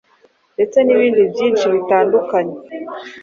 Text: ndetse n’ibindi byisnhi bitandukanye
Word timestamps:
ndetse 0.55 0.77
n’ibindi 0.81 1.21
byisnhi 1.31 1.67
bitandukanye 1.75 2.55